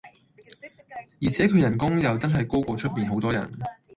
[1.21, 3.47] 而且佢人工又真係高過出面好多人